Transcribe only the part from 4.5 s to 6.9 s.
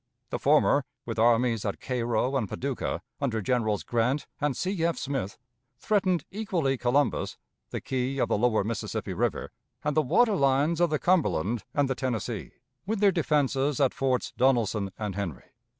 C. F. Smith, threatened equally